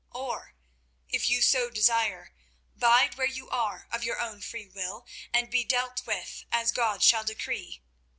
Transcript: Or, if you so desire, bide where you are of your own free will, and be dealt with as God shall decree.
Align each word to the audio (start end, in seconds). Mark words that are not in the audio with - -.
Or, 0.15 0.55
if 1.09 1.29
you 1.29 1.43
so 1.43 1.69
desire, 1.69 2.33
bide 2.75 3.17
where 3.19 3.27
you 3.27 3.51
are 3.51 3.87
of 3.91 4.03
your 4.03 4.19
own 4.19 4.41
free 4.41 4.65
will, 4.65 5.05
and 5.31 5.51
be 5.51 5.63
dealt 5.63 6.07
with 6.07 6.43
as 6.51 6.71
God 6.71 7.03
shall 7.03 7.23
decree. 7.23 7.83